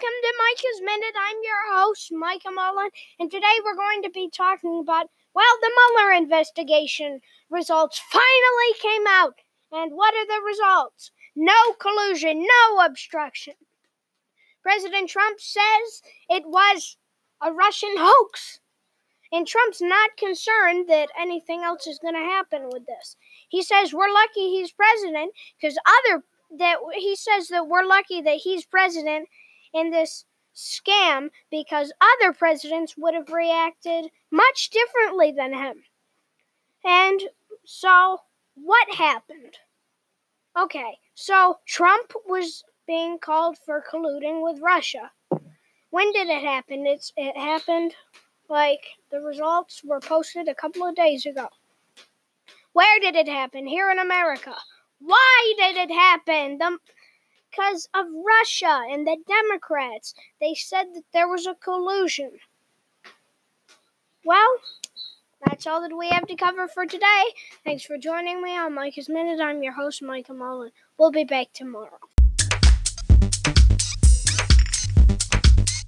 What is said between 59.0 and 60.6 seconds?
the Democrats. They